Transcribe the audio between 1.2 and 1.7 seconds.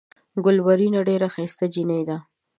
ښائسته